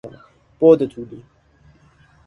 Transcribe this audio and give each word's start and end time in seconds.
بعد 0.61 0.85
طولی 0.85 1.23